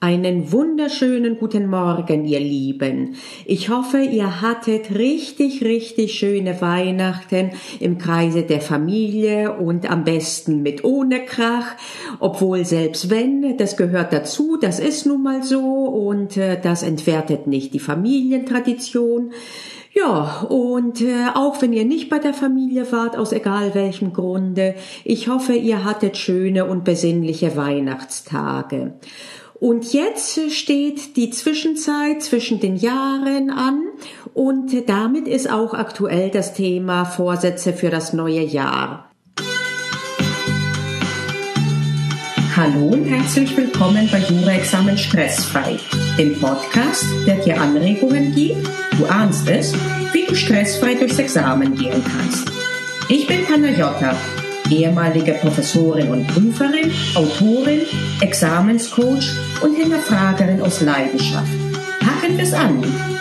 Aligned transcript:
Einen 0.00 0.52
wunderschönen 0.52 1.38
guten 1.38 1.68
Morgen, 1.68 2.24
ihr 2.24 2.38
Lieben. 2.38 3.16
Ich 3.44 3.68
hoffe, 3.68 3.98
ihr 3.98 4.40
hattet 4.40 4.94
richtig, 4.94 5.64
richtig 5.64 6.14
schöne 6.14 6.60
Weihnachten 6.60 7.50
im 7.80 7.98
Kreise 7.98 8.44
der 8.44 8.60
Familie 8.60 9.56
und 9.56 9.90
am 9.90 10.04
besten 10.04 10.62
mit 10.62 10.84
ohne 10.84 11.24
Krach. 11.24 11.74
Obwohl 12.20 12.64
selbst 12.64 13.10
wenn, 13.10 13.56
das 13.56 13.76
gehört 13.76 14.12
dazu, 14.12 14.56
das 14.56 14.78
ist 14.78 15.04
nun 15.04 15.24
mal 15.24 15.42
so 15.42 15.64
und 15.86 16.36
äh, 16.36 16.60
das 16.62 16.84
entwertet 16.84 17.48
nicht 17.48 17.74
die 17.74 17.80
Familientradition. 17.80 19.32
Ja, 19.92 20.42
und 20.42 21.00
äh, 21.00 21.26
auch 21.34 21.60
wenn 21.60 21.72
ihr 21.72 21.84
nicht 21.84 22.08
bei 22.08 22.20
der 22.20 22.34
Familie 22.34 22.92
wart, 22.92 23.16
aus 23.16 23.32
egal 23.32 23.74
welchem 23.74 24.12
Grunde, 24.12 24.76
ich 25.02 25.26
hoffe, 25.26 25.54
ihr 25.54 25.84
hattet 25.84 26.16
schöne 26.16 26.66
und 26.66 26.84
besinnliche 26.84 27.56
Weihnachtstage. 27.56 28.92
Und 29.60 29.92
jetzt 29.92 30.38
steht 30.52 31.16
die 31.16 31.30
Zwischenzeit 31.30 32.22
zwischen 32.22 32.60
den 32.60 32.76
Jahren 32.76 33.50
an 33.50 33.82
und 34.32 34.88
damit 34.88 35.26
ist 35.26 35.50
auch 35.50 35.74
aktuell 35.74 36.30
das 36.30 36.54
Thema 36.54 37.04
Vorsätze 37.04 37.72
für 37.72 37.90
das 37.90 38.12
neue 38.12 38.42
Jahr. 38.42 39.10
Hallo 42.56 42.86
und 42.86 43.04
herzlich 43.04 43.56
willkommen 43.56 44.08
bei 44.12 44.18
Jura-Examen 44.18 44.96
Stressfrei, 44.96 45.78
dem 46.16 46.38
Podcast, 46.38 47.04
der 47.26 47.36
dir 47.36 47.60
Anregungen 47.60 48.34
gibt, 48.34 48.68
du 48.96 49.06
ahnst 49.06 49.48
es, 49.48 49.74
wie 50.12 50.24
du 50.24 50.36
stressfrei 50.36 50.94
durchs 50.94 51.18
Examen 51.18 51.74
gehen 51.74 52.02
kannst. 52.04 52.50
Ich 53.08 53.26
bin 53.26 53.44
Panayota 53.44 54.16
ehemalige 54.70 55.32
Professorin 55.32 56.08
und 56.08 56.26
Prüferin, 56.26 56.92
Autorin, 57.14 57.82
Examenscoach 58.20 59.32
und 59.62 59.76
Hinterfragerin 59.76 60.60
aus 60.62 60.80
Leidenschaft. 60.80 61.52
Packen 62.00 62.38
wir's 62.38 62.52
an! 62.52 63.17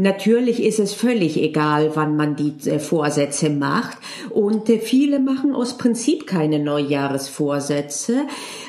Natürlich 0.00 0.62
ist 0.62 0.78
es 0.78 0.94
völlig 0.94 1.42
egal, 1.42 1.90
wann 1.94 2.14
man 2.14 2.36
die 2.36 2.54
äh, 2.70 2.78
Vorsätze 2.78 3.50
macht. 3.50 3.98
Und 4.30 4.70
äh, 4.70 4.78
viele 4.78 5.18
machen 5.18 5.56
aus 5.56 5.76
Prinzip 5.76 6.24
keine 6.24 6.60
Neujahresvorsätze. 6.60 8.20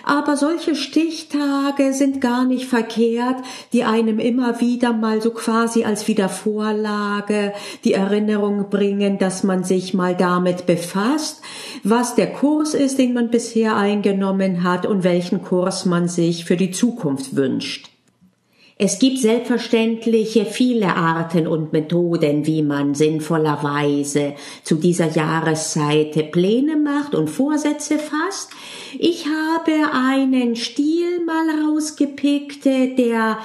Aber 0.04 0.36
solche 0.38 0.74
Stichtage 0.74 1.94
sind 1.94 2.20
gar 2.20 2.46
nicht 2.46 2.66
verkehrt, 2.66 3.36
die 3.74 3.84
einem 3.84 4.18
immer 4.18 4.60
wieder 4.60 4.92
mal 4.92 5.22
so 5.22 5.30
quasi 5.30 5.84
als 5.84 6.08
Wiedervorlage 6.08 7.54
die 7.84 7.94
Erinnerung 7.94 8.72
bringen, 8.72 9.20
dass 9.20 9.44
man 9.44 9.64
sich 9.64 9.94
mal 9.94 10.16
damit 10.16 10.66
befasst, 10.66 11.44
was 11.84 12.16
der 12.16 12.34
Kurs 12.34 12.74
ist, 12.74 12.98
den 12.98 13.14
man 13.14 13.30
bisher 13.30 13.76
eingenommen 13.76 14.64
hat 14.64 14.88
und 14.88 15.04
welchen 15.04 15.44
Kurs 15.44 15.86
man 15.86 16.08
sich 16.08 16.46
für 16.46 16.58
die 16.58 16.72
Zukunft 16.72 17.36
wünscht. 17.36 17.89
Es 18.82 18.98
gibt 18.98 19.20
selbstverständlich 19.20 20.42
viele 20.52 20.96
Arten 20.96 21.48
und 21.48 21.74
Methoden, 21.74 22.48
wie 22.48 22.62
man 22.62 22.96
sinnvollerweise 22.96 24.36
zu 24.64 24.76
dieser 24.76 25.10
Jahreszeit 25.10 26.32
Pläne 26.32 26.78
macht 26.78 27.14
und 27.14 27.30
Vorsätze 27.30 28.00
fasst. 28.00 28.52
Ich 28.98 29.26
habe 29.26 29.74
einen 29.94 30.56
Stil 30.56 31.26
mal 31.26 31.50
rausgepickt, 31.68 32.64
der 32.64 33.40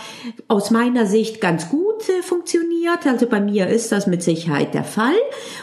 aus 0.47 0.71
meiner 0.71 1.05
Sicht 1.05 1.41
ganz 1.41 1.69
gut 1.69 2.05
funktioniert. 2.23 3.05
Also 3.05 3.27
bei 3.27 3.41
mir 3.41 3.67
ist 3.67 3.91
das 3.91 4.07
mit 4.07 4.23
Sicherheit 4.23 4.73
der 4.73 4.85
Fall. 4.85 5.19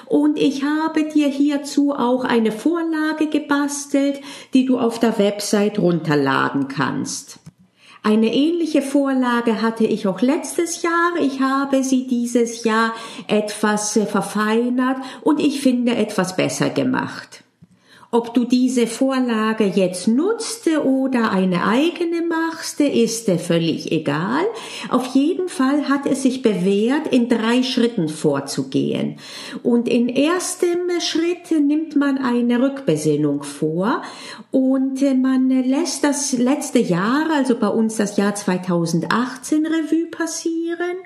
Und 0.06 0.38
ich 0.38 0.64
habe 0.64 1.06
dir 1.06 1.30
hierzu 1.30 1.94
auch 1.94 2.26
eine 2.26 2.52
Vorlage 2.52 3.28
gebastelt, 3.28 4.20
die 4.54 4.66
du 4.66 4.78
auf 4.78 5.00
der 5.00 5.18
Website 5.18 5.80
runterladen 5.80 6.68
kannst. 6.68 7.40
Eine 8.04 8.34
ähnliche 8.34 8.82
Vorlage 8.82 9.62
hatte 9.62 9.86
ich 9.86 10.08
auch 10.08 10.22
letztes 10.22 10.82
Jahr. 10.82 11.12
Ich 11.20 11.40
habe 11.40 11.84
sie 11.84 12.08
dieses 12.08 12.64
Jahr 12.64 12.94
etwas 13.28 14.00
verfeinert 14.08 14.98
und 15.22 15.40
ich 15.40 15.62
finde 15.62 15.96
etwas 15.96 16.36
besser 16.36 16.72
gemacht. 16.72 17.44
Ob 18.14 18.34
du 18.34 18.44
diese 18.44 18.88
Vorlage 18.88 19.64
jetzt 19.64 20.10
nutzt 20.10 20.68
oder 20.68 21.32
eine 21.32 21.66
eigene 21.66 22.22
machst, 22.22 22.82
ist 22.82 23.32
völlig 23.32 23.90
egal. 23.94 24.44
Auf 24.90 25.06
jeden 25.16 25.48
Fall 25.48 25.88
hat 25.88 26.06
es 26.06 26.24
sich 26.24 26.42
bewährt, 26.42 27.08
in 27.08 27.30
drei 27.30 27.64
Schritten 27.64 28.10
vorzugehen. 28.10 29.16
Und 29.64 29.88
in 29.88 30.10
erstem 30.10 30.90
Schritt 31.00 31.52
nimmt 31.52 31.96
man 31.96 32.18
eine 32.18 32.62
Rückbesinnung 32.62 33.44
vor 33.44 34.02
und 34.52 35.02
man 35.22 35.50
lässt 35.50 36.04
das 36.04 36.34
letzte 36.34 36.80
Jahr, 36.80 37.28
also 37.34 37.56
bei 37.56 37.70
uns 37.70 37.96
das 37.96 38.18
Jahr 38.18 38.36
2018 38.36 39.66
Revue 39.66 40.08
passieren 40.08 40.98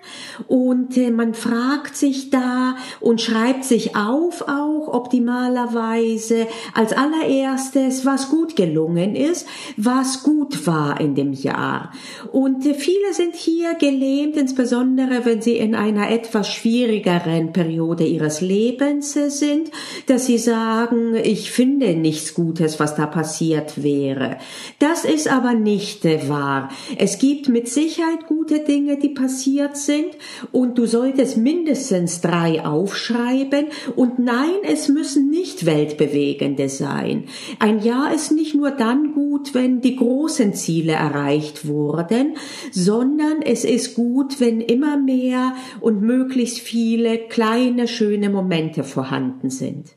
und 0.48 0.98
man 1.16 1.36
fragt 1.36 1.96
sich 1.96 2.32
da 2.32 2.78
und 3.00 3.22
schreibt 3.22 3.64
sich 3.64 3.96
auf 3.96 4.42
auch 4.48 4.88
optimalerweise 4.92 6.48
als 6.74 6.94
allererstes, 6.95 8.06
was 8.06 8.29
gut 8.29 8.56
gelungen 8.56 9.16
ist, 9.16 9.45
was 9.78 10.23
gut 10.23 10.66
war 10.67 11.00
in 11.00 11.16
dem 11.16 11.33
Jahr. 11.33 11.91
Und 12.31 12.63
viele 12.63 13.13
sind 13.13 13.35
hier 13.35 13.75
gelähmt, 13.75 14.38
insbesondere 14.38 15.25
wenn 15.25 15.41
sie 15.41 15.57
in 15.57 15.75
einer 15.75 16.09
etwas 16.11 16.50
schwierigeren 16.50 17.53
Periode 17.53 18.06
ihres 18.06 18.41
Lebens 18.41 19.13
sind, 19.13 19.72
dass 20.07 20.25
sie 20.25 20.38
sagen, 20.38 21.16
ich 21.16 21.51
finde 21.51 21.95
nichts 21.95 22.33
Gutes, 22.33 22.79
was 22.79 22.95
da 22.95 23.06
passiert 23.06 23.83
wäre. 23.83 24.38
Das 24.79 25.06
ist 25.06 25.31
aber 25.31 25.53
nicht 25.53 26.06
wahr. 26.29 26.69
Es 26.97 27.17
gibt 27.17 27.50
mit 27.50 27.67
Sicherheit 27.67 28.27
gute 28.27 28.59
Dinge, 28.59 28.97
die 28.97 29.09
passiert 29.09 29.77
sind 29.77 30.09
und 30.51 30.77
du 30.77 30.85
solltest 30.85 31.38
mindestens 31.38 32.22
drei 32.22 32.66
aufschreiben 32.66 33.67
und 33.95 34.19
nein, 34.19 34.56
es 34.63 34.88
müssen 34.89 35.29
nicht 35.29 35.66
weltbewegende 35.66 36.69
sein 36.69 36.84
sein. 36.85 37.23
Ein 37.57 37.81
Jahr 37.81 38.13
ist 38.13 38.31
nicht 38.31 38.53
nur 38.53 38.69
dann 38.69 39.13
gut, 39.13 39.56
wenn 39.56 39.81
die 39.81 39.96
großen 39.96 40.53
Ziele 40.53 40.94
erreicht 40.94 41.68
wurden, 41.68 42.35
sondern 42.72 43.41
es 43.41 43.66
ist 43.66 43.96
gut, 43.96 44.40
wenn 44.40 44.62
immer 44.62 44.95
mehr 44.97 45.56
und 45.81 46.01
möglichst 46.01 46.59
viele 46.59 47.18
kleine, 47.18 47.88
schöne 47.88 48.29
Momente 48.29 48.84
vorhanden 48.84 49.50
sind. 49.50 49.95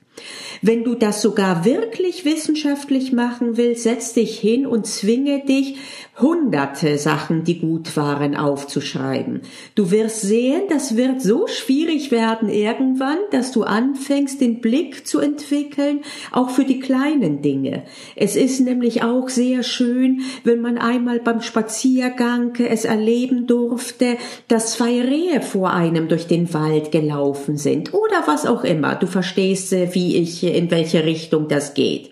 Wenn 0.63 0.85
du 0.85 0.95
das 0.95 1.23
sogar 1.23 1.65
wirklich 1.65 2.25
wissenschaftlich 2.25 3.13
machen 3.13 3.57
willst, 3.57 3.85
setz 3.85 4.13
dich 4.13 4.39
hin 4.39 4.67
und 4.67 4.87
zwinge 4.87 5.45
dich, 5.45 5.77
hunderte 6.21 6.99
Sachen, 6.99 7.45
die 7.45 7.61
gut 7.61 7.97
waren, 7.97 8.37
aufzuschreiben. 8.37 9.43
Du 9.75 9.91
wirst 9.91 10.23
sehen, 10.23 10.63
das 10.69 10.97
wird 10.97 11.23
so 11.23 11.47
schwierig 11.47 12.11
werden 12.11 12.49
irgendwann, 12.49 13.19
dass 13.31 13.53
du 13.53 13.63
anfängst, 13.63 14.41
den 14.41 14.61
Blick 14.61 15.07
zu 15.07 15.21
entwickeln, 15.21 16.01
auch 16.33 16.51
für 16.51 16.65
die 16.65 16.81
kleinen 16.81 17.41
Dinge. 17.43 17.85
Es 18.17 18.35
ist 18.35 18.61
nämlich 18.61 19.03
auch 19.03 19.29
sehr 19.29 19.63
schön, 19.63 20.23
wenn 20.43 20.61
man 20.61 20.79
einmal 20.79 21.21
beim 21.21 21.41
Spaziergang 21.41 22.55
es 22.59 22.85
erleben 22.85 23.47
durfte, 23.47 24.17
dass 24.49 24.73
zwei 24.73 25.01
Rehe 25.01 25.41
vor 25.41 25.73
einem 25.73 26.09
durch 26.09 26.27
den 26.27 26.53
Wald 26.53 26.91
gelaufen 26.91 27.57
sind 27.57 27.95
oder 27.95 28.25
was 28.27 28.45
auch 28.45 28.65
immer. 28.65 28.97
Du 28.97 29.07
verstehst, 29.07 29.73
äh, 29.73 29.95
wie 29.95 30.17
ich, 30.17 30.48
in 30.49 30.71
welche 30.71 31.05
Richtung 31.05 31.49
das 31.49 31.75
geht. 31.75 32.11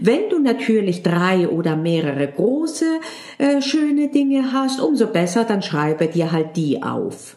Wenn 0.00 0.30
du 0.30 0.38
natürlich 0.38 1.02
drei 1.02 1.48
oder 1.48 1.76
mehrere 1.76 2.28
große 2.28 3.00
äh, 3.38 3.60
schöne 3.60 4.08
Dinge 4.08 4.52
hast, 4.52 4.80
umso 4.80 5.06
besser, 5.06 5.44
dann 5.44 5.62
schreibe 5.62 6.06
dir 6.06 6.32
halt 6.32 6.56
die 6.56 6.82
auf. 6.82 7.36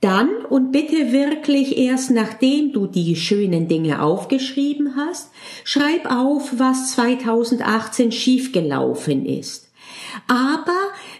Dann 0.00 0.28
und 0.48 0.72
bitte 0.72 1.12
wirklich 1.12 1.78
erst 1.78 2.10
nachdem 2.10 2.72
du 2.72 2.86
die 2.86 3.16
schönen 3.16 3.66
Dinge 3.66 4.02
aufgeschrieben 4.02 4.94
hast, 4.96 5.30
schreib 5.64 6.10
auf, 6.10 6.58
was 6.58 6.92
2018 6.92 8.12
schiefgelaufen 8.12 9.24
ist. 9.24 9.70
Aber 10.28 10.76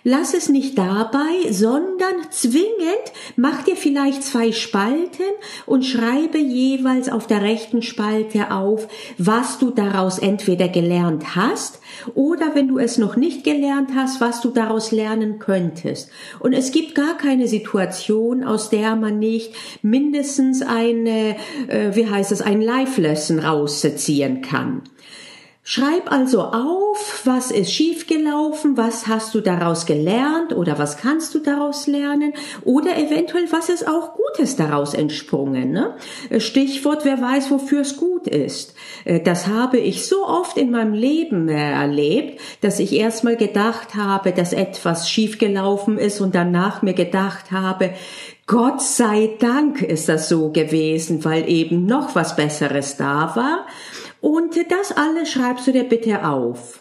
lass 0.07 0.35
es 0.35 0.49
nicht 0.49 0.79
dabei, 0.79 1.51
sondern 1.51 2.31
zwingend 2.31 3.13
mach 3.35 3.65
dir 3.65 3.75
vielleicht 3.75 4.23
zwei 4.23 4.53
Spalten 4.53 5.25
und 5.67 5.85
schreibe 5.85 6.39
jeweils 6.39 7.09
auf 7.09 7.27
der 7.27 7.43
rechten 7.43 7.83
Spalte 7.83 8.53
auf, 8.53 8.87
was 9.19 9.59
du 9.59 9.71
daraus 9.71 10.21
entweder 10.21 10.69
gelernt 10.69 11.35
hast 11.35 11.81
oder 12.15 12.55
wenn 12.55 12.69
du 12.69 12.79
es 12.79 12.99
noch 12.99 13.17
nicht 13.17 13.43
gelernt 13.43 13.91
hast, 13.97 14.21
was 14.21 14.41
du 14.41 14.51
daraus 14.51 14.93
lernen 14.93 15.41
könntest. 15.41 16.09
Und 16.39 16.53
es 16.53 16.71
gibt 16.71 16.95
gar 16.95 17.17
keine 17.17 17.49
Situation, 17.49 18.45
aus 18.45 18.71
der 18.71 18.95
man 18.95 19.19
nicht 19.19 19.55
mindestens 19.83 20.63
eine, 20.63 21.35
äh, 21.67 21.97
wie 21.97 22.09
heißt 22.09 22.31
es, 22.31 22.43
ein 22.43 22.61
Life 22.61 23.01
Lesson 23.01 23.41
rausziehen 23.41 24.41
kann. 24.41 24.83
Schreib 25.69 26.13
also 26.13 26.43
auf, 26.43 27.23
was 27.25 27.51
ist 27.51 27.73
schiefgelaufen, 27.73 28.77
was 28.77 29.09
hast 29.09 29.35
du 29.35 29.41
daraus 29.41 29.85
gelernt 29.85 30.55
oder 30.55 30.79
was 30.79 30.97
kannst 30.97 31.35
du 31.35 31.41
daraus 31.41 31.89
lernen 31.89 32.35
oder 32.63 32.97
eventuell 32.97 33.51
was 33.51 33.69
ist 33.69 33.89
auch 33.89 34.15
Gutes 34.15 34.55
daraus 34.55 34.95
entsprungen. 34.95 35.73
Ne? 35.73 35.97
Stichwort, 36.39 37.05
wer 37.05 37.21
weiß, 37.21 37.51
wofür 37.51 37.81
es 37.81 37.97
gut 37.97 38.29
ist. 38.29 38.77
Äh, 39.05 39.19
das 39.19 39.49
habe 39.49 39.79
ich 39.79 40.07
so 40.07 40.25
oft 40.25 40.57
in 40.57 40.71
meinem 40.71 40.95
Leben 40.95 41.49
äh, 41.49 41.73
erlebt, 41.73 42.41
dass 42.61 42.79
ich 42.79 42.93
erstmal 42.93 43.37
gedacht 43.37 43.97
habe, 43.97 44.31
dass 44.31 44.53
etwas 44.53 45.11
schiefgelaufen 45.11 45.99
ist 45.99 46.21
und 46.21 46.37
danach 46.37 46.83
mir 46.83 46.95
gedacht 46.95 47.51
habe, 47.51 47.91
Gott 48.47 48.81
sei 48.81 49.31
Dank 49.41 49.83
ist 49.83 50.09
das 50.09 50.29
so 50.29 50.51
gewesen, 50.51 51.25
weil 51.25 51.51
eben 51.51 51.85
noch 51.85 52.15
was 52.15 52.37
Besseres 52.37 52.97
da 52.97 53.35
war. 53.35 53.67
Und 54.27 54.57
das 54.73 54.91
alles 54.91 55.31
schreibst 55.31 55.69
du 55.69 55.73
dir 55.73 55.85
bitte 55.85 56.27
auf. 56.27 56.81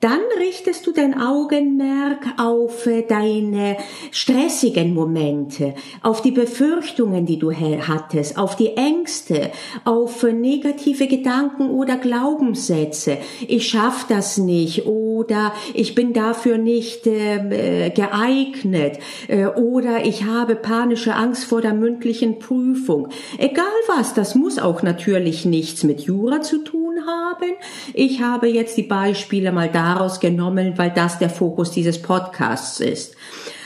Dann 0.00 0.20
richtest 0.38 0.86
du 0.86 0.92
dein 0.92 1.18
Augenmerk 1.18 2.26
auf 2.36 2.86
äh, 2.86 3.02
deine 3.08 3.78
stressigen 4.10 4.92
Momente, 4.92 5.74
auf 6.02 6.20
die 6.20 6.30
Befürchtungen, 6.30 7.24
die 7.24 7.38
du 7.38 7.52
hattest, 7.52 8.36
auf 8.36 8.54
die 8.54 8.76
Ängste, 8.76 9.50
auf 9.84 10.22
äh, 10.22 10.32
negative 10.32 11.06
Gedanken 11.06 11.70
oder 11.70 11.96
Glaubenssätze. 11.96 13.16
Ich 13.48 13.68
schaff 13.68 14.06
das 14.06 14.36
nicht 14.36 14.84
oder 14.86 15.54
ich 15.72 15.94
bin 15.94 16.12
dafür 16.12 16.58
nicht 16.58 17.06
ähm, 17.06 17.50
äh, 17.50 17.88
geeignet 17.88 18.98
äh, 19.28 19.46
oder 19.46 20.04
ich 20.04 20.24
habe 20.24 20.54
panische 20.54 21.14
Angst 21.14 21.44
vor 21.44 21.62
der 21.62 21.72
mündlichen 21.72 22.38
Prüfung. 22.38 23.08
Egal 23.38 23.64
was, 23.86 24.12
das 24.12 24.34
muss 24.34 24.58
auch 24.58 24.82
natürlich 24.82 25.46
nichts 25.46 25.82
mit 25.82 26.02
Jura 26.02 26.42
zu 26.42 26.58
tun 26.58 26.83
haben. 27.06 27.54
Ich 27.92 28.20
habe 28.20 28.48
jetzt 28.48 28.76
die 28.76 28.82
Beispiele 28.82 29.52
mal 29.52 29.70
da 29.70 29.84
daraus 29.84 30.20
genommen, 30.20 30.76
weil 30.76 30.90
das 30.90 31.18
der 31.18 31.30
Fokus 31.30 31.70
dieses 31.70 32.00
Podcasts 32.00 32.80
ist. 32.80 33.16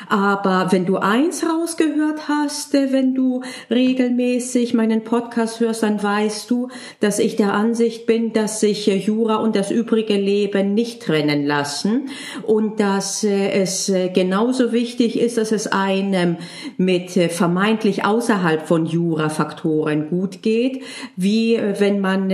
Aber 0.08 0.68
wenn 0.70 0.86
du 0.86 0.96
eins 0.96 1.44
rausgehört 1.44 2.28
hast, 2.28 2.74
äh, 2.74 2.92
wenn 2.92 3.14
du 3.14 3.42
regelmäßig 3.70 4.74
meinen 4.74 5.04
Podcast 5.04 5.60
hörst, 5.60 5.82
dann 5.82 6.02
weißt 6.02 6.50
du, 6.50 6.68
dass 7.00 7.18
ich 7.18 7.36
der 7.36 7.52
Ansicht 7.52 8.06
bin, 8.06 8.32
dass 8.32 8.60
sich 8.60 8.88
äh, 8.88 8.96
Jura 8.96 9.36
und 9.36 9.54
das 9.54 9.70
übrige 9.70 10.14
Leben 10.14 10.74
nicht 10.74 11.02
trennen 11.02 11.44
lassen 11.44 12.08
und 12.46 12.80
dass 12.80 13.22
äh, 13.22 13.50
es 13.50 13.92
genauso 14.14 14.72
wichtig 14.72 15.18
ist, 15.18 15.36
dass 15.36 15.52
es 15.52 15.66
einem 15.66 16.36
mit 16.76 17.10
vermeintlich 17.10 18.04
außerhalb 18.04 18.66
von 18.66 18.86
Jura-Faktoren 18.86 20.08
gut 20.08 20.42
geht, 20.42 20.82
wie 21.16 21.58
wenn 21.78 22.00
man 22.00 22.32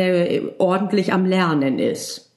ordentlich 0.59 1.13
am 1.13 1.27
Lernen 1.27 1.79
ist. 1.79 2.34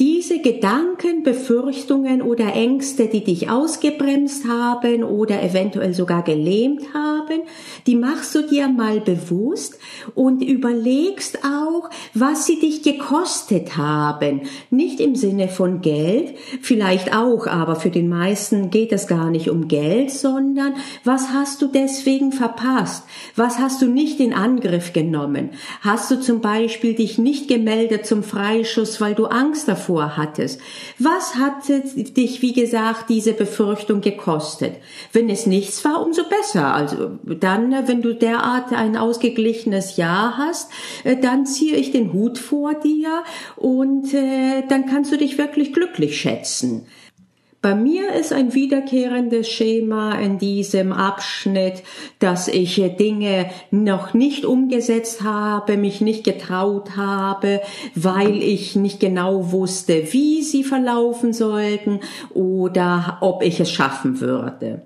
Diese 0.00 0.40
Gedanken, 0.40 1.22
Befürchtungen 1.22 2.20
oder 2.20 2.52
Ängste, 2.52 3.06
die 3.06 3.22
dich 3.22 3.48
ausgebremst 3.48 4.44
haben 4.48 5.04
oder 5.04 5.40
eventuell 5.40 5.94
sogar 5.94 6.24
gelähmt 6.24 6.92
haben, 6.92 7.42
die 7.86 7.94
machst 7.94 8.34
du 8.34 8.42
dir 8.42 8.66
mal 8.66 9.00
bewusst 9.00 9.78
und 10.16 10.42
überlegst 10.42 11.44
auch, 11.44 11.90
was 12.12 12.44
sie 12.44 12.58
dich 12.58 12.82
gekostet 12.82 13.76
haben. 13.76 14.40
Nicht 14.68 14.98
im 14.98 15.14
Sinne 15.14 15.46
von 15.46 15.80
Geld, 15.80 16.34
vielleicht 16.60 17.16
auch, 17.16 17.46
aber 17.46 17.76
für 17.76 17.90
den 17.90 18.08
meisten 18.08 18.70
geht 18.70 18.90
es 18.90 19.06
gar 19.06 19.30
nicht 19.30 19.48
um 19.48 19.68
Geld, 19.68 20.10
sondern 20.10 20.74
was 21.04 21.28
hast 21.32 21.62
du 21.62 21.68
deswegen 21.68 22.32
verpasst? 22.32 23.04
Was 23.36 23.60
hast 23.60 23.80
du 23.80 23.86
nicht 23.86 24.18
in 24.18 24.34
Angriff 24.34 24.92
genommen? 24.92 25.50
Hast 25.82 26.10
du 26.10 26.20
zum 26.20 26.40
Beispiel 26.40 26.94
dich 26.94 27.16
nicht 27.16 27.46
gemeldet 27.46 28.06
zum 28.06 28.24
Freischuss, 28.24 29.00
weil 29.00 29.14
du 29.14 29.26
Angst 29.26 29.68
davor 29.68 29.83
davor 29.84 30.16
hattest. 30.16 30.60
Was 30.98 31.36
hat 31.36 31.68
dich, 31.68 32.42
wie 32.42 32.52
gesagt, 32.52 33.10
diese 33.10 33.32
Befürchtung 33.32 34.00
gekostet? 34.00 34.76
Wenn 35.12 35.28
es 35.28 35.46
nichts 35.46 35.84
war, 35.84 36.04
umso 36.04 36.22
besser. 36.24 36.74
Also 36.74 37.18
dann, 37.24 37.72
wenn 37.86 38.02
du 38.02 38.14
derart 38.14 38.72
ein 38.72 38.96
ausgeglichenes 38.96 39.96
Jahr 39.96 40.38
hast, 40.38 40.70
äh, 41.04 41.16
dann 41.16 41.46
ziehe 41.46 41.76
ich 41.76 41.92
den 41.92 42.12
Hut 42.12 42.38
vor 42.38 42.74
dir 42.74 43.24
und 43.56 44.12
äh, 44.14 44.62
dann 44.68 44.86
kannst 44.86 45.12
du 45.12 45.16
dich 45.16 45.38
wirklich 45.38 45.72
glücklich 45.72 46.20
schätzen. 46.20 46.86
Bei 47.64 47.74
mir 47.74 48.12
ist 48.12 48.34
ein 48.34 48.52
wiederkehrendes 48.52 49.48
Schema 49.48 50.18
in 50.18 50.36
diesem 50.36 50.92
Abschnitt, 50.92 51.82
dass 52.18 52.46
ich 52.46 52.74
Dinge 53.00 53.50
noch 53.70 54.12
nicht 54.12 54.44
umgesetzt 54.44 55.22
habe, 55.22 55.78
mich 55.78 56.02
nicht 56.02 56.24
getraut 56.24 56.94
habe, 56.98 57.62
weil 57.94 58.42
ich 58.42 58.76
nicht 58.76 59.00
genau 59.00 59.50
wusste, 59.50 60.12
wie 60.12 60.42
sie 60.42 60.62
verlaufen 60.62 61.32
sollten 61.32 62.00
oder 62.34 63.16
ob 63.22 63.42
ich 63.42 63.58
es 63.60 63.70
schaffen 63.70 64.20
würde. 64.20 64.82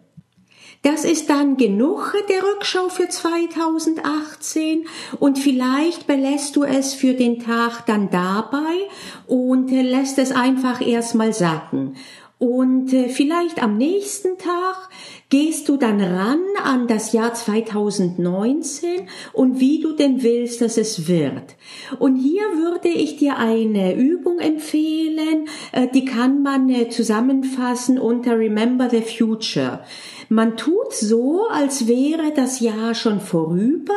Das 0.82 1.04
ist 1.04 1.28
dann 1.28 1.56
genug 1.56 2.14
der 2.28 2.44
Rückschau 2.44 2.88
für 2.90 3.08
2018 3.08 4.86
und 5.19 5.40
vielleicht 5.40 6.06
belässt 6.06 6.54
du 6.54 6.62
es 6.62 6.94
für 6.94 7.14
den 7.14 7.40
Tag 7.40 7.86
dann 7.86 8.08
dabei 8.10 8.86
und 9.26 9.72
lässt 9.72 10.20
es 10.20 10.30
einfach 10.30 10.80
erstmal 10.80 11.32
sacken. 11.32 11.96
Und 12.38 12.93
äh, 12.93 13.08
vielleicht 13.08 13.61
am 13.61 13.76
nächsten 13.76 14.38
Tag 14.38 14.88
gehst 15.29 15.69
du 15.69 15.76
dann 15.76 16.00
ran 16.00 16.38
an 16.62 16.87
das 16.87 17.12
Jahr 17.12 17.35
2019 17.35 19.08
und 19.32 19.58
wie 19.58 19.81
du 19.81 19.93
denn 19.93 20.23
willst, 20.23 20.61
dass 20.61 20.79
es 20.79 21.08
wird. 21.08 21.56
Und 21.99 22.17
hier 22.17 22.43
würde 22.43 22.88
ich 22.88 23.17
dir 23.17 23.38
eine 23.38 23.96
Übung 23.96 24.38
empfehlen, 24.38 25.49
äh, 25.73 25.88
die 25.93 26.05
kann 26.05 26.43
man 26.43 26.70
äh, 26.70 26.88
zusammenfassen 26.88 27.99
unter 27.99 28.38
Remember 28.38 28.88
the 28.88 29.02
Future. 29.02 29.81
Man 30.30 30.58
tut 30.58 30.92
so, 30.92 31.46
als 31.50 31.86
wäre 31.86 32.32
das 32.34 32.60
Jahr 32.60 32.94
schon 32.94 33.20
vorüber 33.20 33.94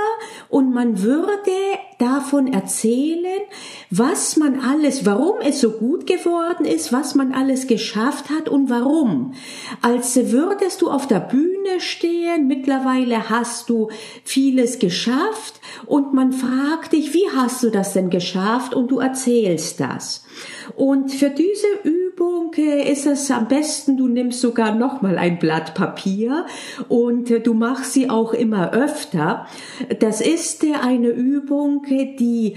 und 0.48 0.74
man 0.74 1.04
würde 1.04 1.52
davon 2.00 2.52
erzählen, 2.52 3.42
was 3.90 4.38
man 4.38 4.60
alles, 4.62 5.06
warum 5.06 5.42
es 5.42 5.60
so 5.60 5.72
gut 5.72 6.08
geworden 6.08 6.66
ist, 6.66 6.94
was 6.94 7.16
man 7.16 7.34
alles 7.34 7.68
geschafft 7.68 8.30
hat 8.30 8.48
und 8.48 8.70
warum. 8.70 9.34
Als 9.82 10.16
würdest 10.32 10.82
du 10.82 10.90
auf 10.90 11.06
der 11.06 11.20
Bühne 11.20 11.80
stehen, 11.80 12.48
mittlerweile 12.48 13.30
hast 13.30 13.70
du 13.70 13.90
vieles 14.24 14.80
geschafft 14.80 15.60
und 15.86 16.14
man 16.14 16.32
fragt 16.32 16.94
dich, 16.94 17.14
wie 17.14 17.30
hast 17.36 17.62
du 17.62 17.70
das 17.70 17.92
denn 17.92 18.10
geschafft 18.10 18.74
und 18.74 18.90
du 18.90 19.00
erzählst 19.00 19.82
das. 19.82 20.24
Und 20.78 21.12
für 21.12 21.30
diese 21.30 21.68
Übung 21.84 22.01
äh, 22.58 22.92
ist 22.92 23.06
es 23.06 23.30
am 23.32 23.48
besten, 23.48 23.98
du 23.98 24.08
nimmst 24.08 24.42
sogar 24.42 24.76
nochmal 24.76 25.18
ein 25.18 25.40
Blatt 25.40 25.74
Papier 25.74 26.46
und 26.88 27.32
äh, 27.32 27.40
du 27.40 27.54
machst 27.54 27.94
sie 27.94 28.10
auch 28.10 28.34
immer 28.34 28.74
öfter. 28.74 29.48
Das 30.00 30.22
ist 30.22 30.64
äh, 30.64 30.74
eine 30.82 31.10
Übung, 31.10 31.86
die 31.88 32.56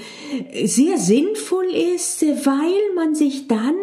sehr 0.64 0.99
sinnvoll 0.99 1.66
ist, 1.94 2.22
weil 2.22 2.94
man 2.94 3.14
sich 3.14 3.49
dann 3.49 3.75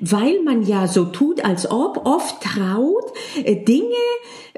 weil 0.00 0.42
man 0.42 0.62
ja 0.62 0.86
so 0.86 1.04
tut, 1.06 1.44
als 1.44 1.70
ob 1.70 2.06
oft 2.06 2.42
traut, 2.42 3.12
Dinge 3.44 3.86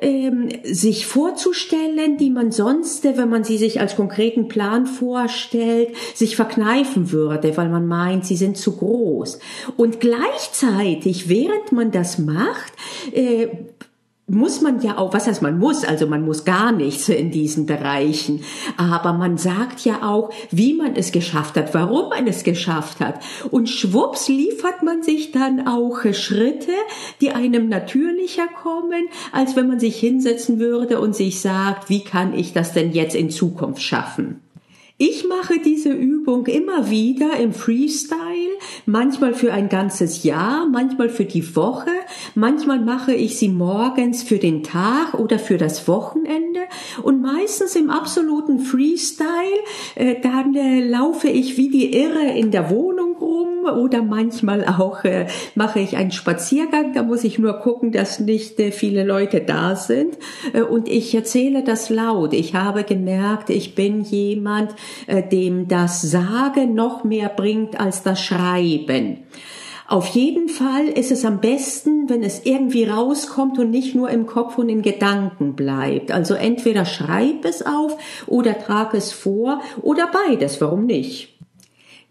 ähm, 0.00 0.48
sich 0.64 1.06
vorzustellen, 1.06 2.16
die 2.18 2.30
man 2.30 2.52
sonst, 2.52 3.04
wenn 3.04 3.28
man 3.28 3.44
sie 3.44 3.58
sich 3.58 3.80
als 3.80 3.96
konkreten 3.96 4.48
Plan 4.48 4.86
vorstellt, 4.86 5.94
sich 6.14 6.36
verkneifen 6.36 7.12
würde, 7.12 7.56
weil 7.56 7.68
man 7.68 7.86
meint, 7.86 8.26
sie 8.26 8.36
sind 8.36 8.56
zu 8.56 8.76
groß. 8.76 9.38
Und 9.76 10.00
gleichzeitig, 10.00 11.28
während 11.28 11.72
man 11.72 11.90
das 11.90 12.18
macht, 12.18 12.72
äh, 13.12 13.48
muss 14.26 14.62
man 14.62 14.80
ja 14.80 14.96
auch, 14.96 15.12
was 15.12 15.26
heißt 15.26 15.42
man 15.42 15.58
muss, 15.58 15.84
also 15.84 16.06
man 16.06 16.24
muss 16.24 16.44
gar 16.44 16.72
nichts 16.72 17.08
in 17.08 17.30
diesen 17.30 17.66
Bereichen, 17.66 18.40
aber 18.78 19.12
man 19.12 19.36
sagt 19.36 19.84
ja 19.84 20.02
auch, 20.02 20.30
wie 20.50 20.72
man 20.74 20.96
es 20.96 21.12
geschafft 21.12 21.56
hat, 21.56 21.74
warum 21.74 22.08
man 22.08 22.26
es 22.26 22.42
geschafft 22.42 23.00
hat. 23.00 23.20
Und 23.50 23.68
schwupps 23.68 24.28
liefert 24.28 24.82
man 24.82 25.02
sich 25.02 25.32
dann 25.32 25.68
auch 25.68 26.00
Schritte, 26.12 26.72
die 27.20 27.32
einem 27.32 27.68
natürlicher 27.68 28.46
kommen, 28.46 29.08
als 29.32 29.56
wenn 29.56 29.68
man 29.68 29.78
sich 29.78 29.96
hinsetzen 29.98 30.58
würde 30.58 31.00
und 31.00 31.14
sich 31.14 31.40
sagt, 31.40 31.90
wie 31.90 32.02
kann 32.02 32.32
ich 32.34 32.54
das 32.54 32.72
denn 32.72 32.92
jetzt 32.92 33.14
in 33.14 33.28
Zukunft 33.28 33.82
schaffen. 33.82 34.43
Ich 34.96 35.26
mache 35.28 35.58
diese 35.58 35.92
Übung 35.92 36.46
immer 36.46 36.88
wieder 36.88 37.36
im 37.38 37.52
Freestyle, 37.52 38.58
manchmal 38.86 39.34
für 39.34 39.52
ein 39.52 39.68
ganzes 39.68 40.22
Jahr, 40.22 40.68
manchmal 40.68 41.08
für 41.08 41.24
die 41.24 41.56
Woche, 41.56 41.90
manchmal 42.36 42.78
mache 42.78 43.12
ich 43.12 43.36
sie 43.36 43.48
morgens 43.48 44.22
für 44.22 44.38
den 44.38 44.62
Tag 44.62 45.14
oder 45.14 45.40
für 45.40 45.58
das 45.58 45.88
Wochenende. 45.88 46.60
Und 47.02 47.20
meistens 47.20 47.74
im 47.74 47.90
absoluten 47.90 48.60
Freestyle, 48.60 49.26
äh, 49.96 50.20
dann 50.20 50.54
äh, 50.54 50.86
laufe 50.86 51.28
ich 51.28 51.56
wie 51.56 51.70
die 51.70 51.92
Irre 51.92 52.30
in 52.38 52.52
der 52.52 52.70
Wohnung 52.70 53.16
rum 53.16 53.34
rum 53.34 53.53
oder 53.72 54.02
manchmal 54.02 54.64
auch 54.64 55.04
äh, 55.04 55.26
mache 55.54 55.80
ich 55.80 55.96
einen 55.96 56.12
Spaziergang. 56.12 56.92
Da 56.92 57.02
muss 57.02 57.24
ich 57.24 57.38
nur 57.38 57.54
gucken, 57.54 57.92
dass 57.92 58.20
nicht 58.20 58.60
äh, 58.60 58.70
viele 58.70 59.04
Leute 59.04 59.40
da 59.40 59.76
sind. 59.76 60.18
Äh, 60.52 60.62
und 60.62 60.88
ich 60.88 61.14
erzähle 61.14 61.64
das 61.64 61.90
laut. 61.90 62.32
Ich 62.32 62.54
habe 62.54 62.84
gemerkt, 62.84 63.50
ich 63.50 63.74
bin 63.74 64.02
jemand, 64.02 64.74
äh, 65.06 65.22
dem 65.22 65.68
das 65.68 66.02
Sagen 66.02 66.74
noch 66.74 67.04
mehr 67.04 67.28
bringt 67.28 67.80
als 67.80 68.02
das 68.02 68.22
Schreiben. 68.22 69.24
Auf 69.86 70.06
jeden 70.08 70.48
Fall 70.48 70.88
ist 70.88 71.12
es 71.12 71.26
am 71.26 71.40
besten, 71.40 72.08
wenn 72.08 72.22
es 72.22 72.46
irgendwie 72.46 72.84
rauskommt 72.84 73.58
und 73.58 73.70
nicht 73.70 73.94
nur 73.94 74.08
im 74.08 74.24
Kopf 74.24 74.56
und 74.56 74.70
in 74.70 74.80
Gedanken 74.80 75.54
bleibt. 75.54 76.10
Also 76.10 76.32
entweder 76.34 76.86
schreib 76.86 77.44
es 77.44 77.64
auf 77.64 77.96
oder 78.26 78.58
trag 78.58 78.94
es 78.94 79.12
vor 79.12 79.60
oder 79.82 80.10
beides, 80.10 80.60
warum 80.62 80.86
nicht? 80.86 81.33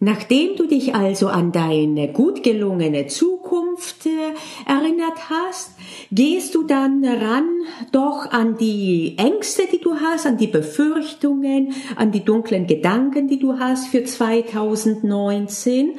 Nachdem 0.04 0.58
du 0.58 0.68
dich 0.68 0.96
also 0.96 1.30
an 1.30 1.54
deine 1.54 2.12
gut 2.12 2.44
gelungene 2.44 3.08
Zukunft 3.08 4.06
äh, 4.06 4.70
erinnert 4.70 5.30
hast, 5.30 5.72
gehst 6.12 6.56
du 6.56 6.64
dann 6.64 7.06
ran 7.06 7.48
doch 7.94 8.30
an 8.30 8.58
die 8.58 9.16
Ängste, 9.18 9.64
die 9.72 9.80
du 9.80 9.96
hast, 9.96 10.26
an 10.26 10.36
die 10.36 10.48
Befürchtungen, 10.48 11.74
an 11.96 12.12
die 12.12 12.26
dunklen 12.26 12.68
Gedanken, 12.68 13.30
die 13.30 13.40
du 13.40 13.60
hast 13.60 13.88
für 13.88 14.04
2019 14.04 15.94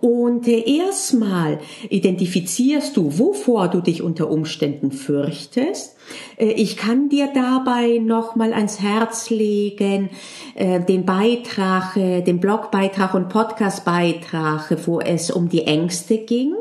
und 0.00 0.48
äh, 0.48 0.78
erstmal 0.78 1.60
identifizierst 1.88 2.96
du, 2.96 3.20
wovor 3.20 3.68
du 3.68 3.80
dich 3.80 4.02
unter 4.02 4.30
Umständen 4.30 4.90
fürchtest. 4.90 5.94
Äh, 6.38 6.46
ich 6.54 6.76
kann 6.76 7.08
dir 7.08 7.28
dabei 7.32 7.98
nochmal 7.98 8.52
ans 8.52 8.80
Herz 8.80 9.30
legen, 9.30 10.10
den 10.56 11.04
Beitrag, 11.04 11.94
den 11.94 12.38
Blogbeitrag 12.38 13.14
und 13.14 13.28
Podcastbeitrag, 13.44 14.74
wo 14.86 15.00
es 15.00 15.30
um 15.30 15.50
die 15.50 15.66
Ängste 15.66 16.16
ging. 16.16 16.54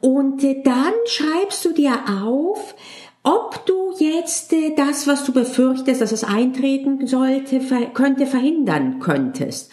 Und 0.00 0.42
dann 0.42 0.94
schreibst 1.06 1.64
du 1.64 1.72
dir 1.72 1.94
auf, 2.22 2.76
ob 3.24 3.66
du 3.66 3.92
jetzt 3.98 4.54
das, 4.76 5.08
was 5.08 5.24
du 5.24 5.32
befürchtest, 5.32 6.00
dass 6.00 6.12
es 6.12 6.22
eintreten 6.22 7.08
sollte, 7.08 7.60
könnte 7.92 8.26
verhindern 8.26 9.00
könntest 9.00 9.72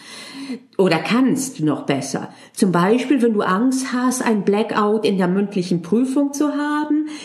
oder 0.76 0.98
kannst 0.98 1.60
noch 1.60 1.86
besser. 1.86 2.30
Zum 2.52 2.72
Beispiel, 2.72 3.22
wenn 3.22 3.34
du 3.34 3.42
Angst 3.42 3.92
hast, 3.92 4.22
ein 4.22 4.42
Blackout 4.42 5.04
in 5.04 5.18
der 5.18 5.28
mündlichen 5.28 5.82
Prüfung 5.82 6.32
zu 6.32 6.54
haben, 6.54 6.83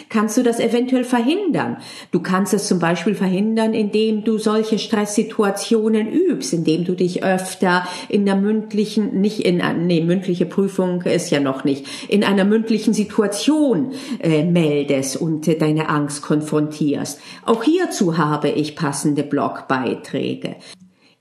kannst 0.09 0.37
du 0.37 0.43
das 0.43 0.59
eventuell 0.59 1.03
verhindern. 1.03 1.77
Du 2.11 2.21
kannst 2.21 2.53
es 2.53 2.67
zum 2.67 2.79
Beispiel 2.79 3.15
verhindern, 3.15 3.73
indem 3.73 4.23
du 4.23 4.37
solche 4.37 4.79
Stresssituationen 4.79 6.11
übst, 6.11 6.53
indem 6.53 6.85
du 6.85 6.93
dich 6.93 7.23
öfter 7.23 7.87
in 8.07 8.25
der 8.25 8.35
mündlichen, 8.35 9.19
nicht 9.21 9.39
in, 9.41 9.61
nee, 9.85 10.01
mündliche 10.01 10.45
Prüfung 10.45 11.01
ist 11.03 11.29
ja 11.29 11.39
noch 11.39 11.63
nicht, 11.63 11.85
in 12.09 12.23
einer 12.23 12.45
mündlichen 12.45 12.93
Situation 12.93 13.93
äh, 14.19 14.43
meldest 14.43 15.17
und 15.17 15.47
äh, 15.47 15.57
deine 15.57 15.89
Angst 15.89 16.21
konfrontierst. 16.21 17.19
Auch 17.45 17.63
hierzu 17.63 18.17
habe 18.17 18.49
ich 18.49 18.75
passende 18.75 19.23
Blogbeiträge. 19.23 20.55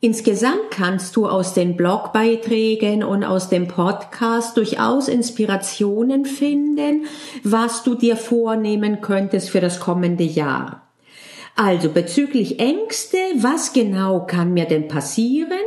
Insgesamt 0.01 0.71
kannst 0.71 1.17
du 1.17 1.27
aus 1.27 1.55
den 1.55 1.77
Blogbeiträgen 1.77 3.03
und 3.03 3.25
aus 3.25 3.49
dem 3.49 3.67
Podcast 3.67 4.57
durchaus 4.57 5.09
Inspirationen 5.09 6.25
finden, 6.25 7.07
was 7.43 7.83
du 7.83 7.97
dir 7.97 8.17
vornehmen 8.17 9.01
könntest 9.01 9.51
für 9.51 9.61
das 9.61 9.81
kommende 9.81 10.23
Jahr. 10.23 10.89
Also 11.57 11.89
bezüglich 11.89 12.61
Ängste, 12.61 13.19
was 13.39 13.73
genau 13.73 14.25
kann 14.25 14.55
mir 14.55 14.67
denn 14.67 14.87
passieren? 14.87 15.59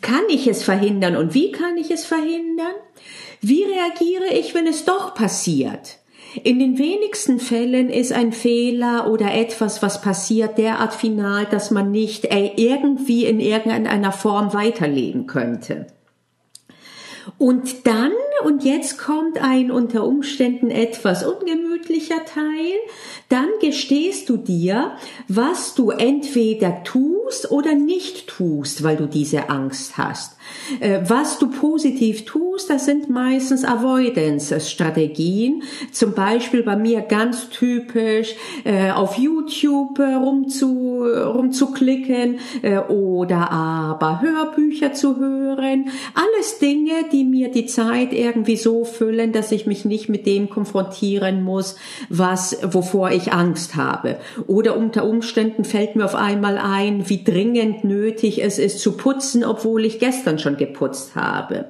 Kann 0.00 0.24
ich 0.28 0.48
es 0.48 0.64
verhindern 0.64 1.14
und 1.14 1.32
wie 1.32 1.52
kann 1.52 1.76
ich 1.76 1.92
es 1.92 2.04
verhindern? 2.04 2.74
Wie 3.40 3.62
reagiere 3.62 4.34
ich, 4.34 4.56
wenn 4.56 4.66
es 4.66 4.84
doch 4.84 5.14
passiert? 5.14 5.99
In 6.42 6.58
den 6.60 6.78
wenigsten 6.78 7.40
Fällen 7.40 7.90
ist 7.90 8.12
ein 8.12 8.32
Fehler 8.32 9.10
oder 9.10 9.34
etwas, 9.34 9.82
was 9.82 10.00
passiert, 10.00 10.58
derart 10.58 10.94
final, 10.94 11.44
dass 11.46 11.70
man 11.70 11.90
nicht 11.90 12.24
äh, 12.26 12.52
irgendwie 12.56 13.26
in 13.26 13.40
irgendeiner 13.40 14.12
Form 14.12 14.54
weiterleben 14.54 15.26
könnte. 15.26 15.88
Und 17.36 17.86
dann, 17.86 18.12
und 18.44 18.64
jetzt 18.64 18.98
kommt 18.98 19.42
ein 19.42 19.70
unter 19.70 20.04
Umständen 20.04 20.70
etwas 20.70 21.24
ungemütlicher 21.24 22.24
Teil, 22.24 22.74
dann 23.28 23.48
gestehst 23.60 24.28
du 24.28 24.36
dir, 24.36 24.92
was 25.28 25.74
du 25.74 25.90
entweder 25.90 26.82
tust 26.82 27.50
oder 27.50 27.74
nicht 27.74 28.26
tust, 28.28 28.82
weil 28.82 28.96
du 28.96 29.06
diese 29.06 29.48
Angst 29.48 29.98
hast. 29.98 30.36
Äh, 30.80 31.00
was 31.06 31.38
du 31.38 31.50
positiv 31.50 32.24
tust, 32.24 32.70
das 32.70 32.84
sind 32.84 33.08
meistens 33.08 33.64
Avoidance-Strategien. 33.64 35.62
Zum 35.92 36.14
Beispiel 36.14 36.62
bei 36.62 36.76
mir 36.76 37.02
ganz 37.02 37.48
typisch 37.50 38.34
äh, 38.64 38.90
auf 38.90 39.16
YouTube 39.16 39.98
äh, 39.98 40.14
rumzu, 40.14 41.04
rumzuklicken 41.04 42.38
oder 42.88 43.50
aber 43.50 44.20
Hörbücher 44.20 44.92
zu 44.92 45.18
hören. 45.18 45.88
Alles 46.14 46.58
Dinge, 46.58 47.04
die 47.12 47.24
mir 47.24 47.50
die 47.50 47.66
Zeit 47.66 48.12
irgendwie 48.30 48.56
so 48.56 48.84
füllen, 48.84 49.32
dass 49.32 49.50
ich 49.52 49.66
mich 49.66 49.84
nicht 49.84 50.08
mit 50.08 50.24
dem 50.26 50.48
konfrontieren 50.48 51.42
muss, 51.42 51.76
was, 52.08 52.58
wovor 52.62 53.10
ich 53.10 53.32
Angst 53.32 53.76
habe. 53.76 54.16
Oder 54.46 54.76
unter 54.76 55.04
Umständen 55.04 55.64
fällt 55.64 55.96
mir 55.96 56.04
auf 56.04 56.14
einmal 56.14 56.58
ein, 56.58 57.08
wie 57.08 57.24
dringend 57.24 57.84
nötig 57.84 58.42
es 58.42 58.58
ist 58.58 58.80
zu 58.80 58.96
putzen, 58.96 59.44
obwohl 59.44 59.84
ich 59.84 59.98
gestern 59.98 60.38
schon 60.38 60.56
geputzt 60.56 61.16
habe. 61.16 61.66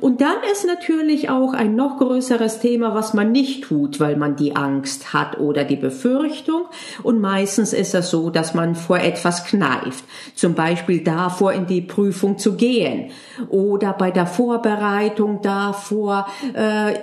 Und 0.00 0.20
dann 0.20 0.36
ist 0.52 0.66
natürlich 0.66 1.30
auch 1.30 1.52
ein 1.52 1.74
noch 1.74 1.98
größeres 1.98 2.60
Thema, 2.60 2.94
was 2.94 3.14
man 3.14 3.32
nicht 3.32 3.64
tut, 3.64 4.00
weil 4.00 4.16
man 4.16 4.36
die 4.36 4.56
Angst 4.56 5.12
hat 5.12 5.38
oder 5.38 5.64
die 5.64 5.76
Befürchtung. 5.76 6.62
Und 7.02 7.20
meistens 7.20 7.72
ist 7.72 7.94
es 7.94 8.10
so, 8.10 8.30
dass 8.30 8.54
man 8.54 8.74
vor 8.74 8.98
etwas 8.98 9.44
kneift. 9.44 10.04
Zum 10.34 10.54
Beispiel 10.54 11.02
davor 11.02 11.52
in 11.52 11.66
die 11.66 11.80
Prüfung 11.80 12.38
zu 12.38 12.54
gehen 12.54 13.10
oder 13.48 13.92
bei 13.92 14.10
der 14.10 14.26
Vorbereitung 14.26 15.40
davor 15.42 16.26
äh, 16.54 16.94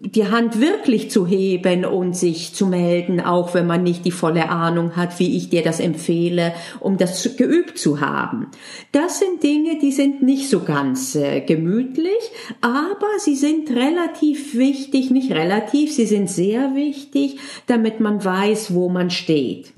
die 0.00 0.30
Hand 0.30 0.60
wirklich 0.60 1.10
zu 1.10 1.26
heben 1.26 1.84
und 1.84 2.16
sich 2.16 2.54
zu 2.54 2.66
melden, 2.66 3.20
auch 3.20 3.54
wenn 3.54 3.66
man 3.66 3.82
nicht 3.82 4.04
die 4.04 4.10
volle 4.10 4.48
Ahnung 4.48 4.96
hat, 4.96 5.18
wie 5.18 5.36
ich 5.36 5.48
dir 5.48 5.62
das 5.62 5.80
empfehle, 5.80 6.52
um 6.80 6.96
das 6.96 7.36
geübt 7.36 7.78
zu 7.78 8.00
haben. 8.00 8.48
Das 8.92 9.18
sind 9.18 9.42
Dinge, 9.42 9.78
die 9.80 9.92
sind 9.92 10.22
nicht 10.22 10.48
so 10.48 10.60
ganz 10.60 11.14
äh, 11.14 11.40
gemütlich, 11.40 12.12
aber 12.60 13.08
sie 13.18 13.36
sind 13.36 13.70
relativ 13.70 14.54
wichtig, 14.54 15.10
nicht 15.10 15.32
relativ, 15.32 15.92
sie 15.92 16.06
sind 16.06 16.30
sehr 16.30 16.74
wichtig, 16.74 17.38
damit 17.66 18.00
man 18.00 18.24
weiß, 18.24 18.74
wo 18.74 18.88
man 18.88 19.10
steht. 19.10 19.72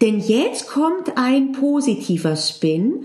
Denn 0.00 0.18
jetzt 0.18 0.68
kommt 0.68 1.16
ein 1.16 1.52
positiver 1.52 2.36
Spin, 2.36 3.04